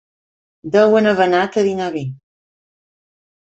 [0.75, 2.05] Deuen haver anat a dinar bé.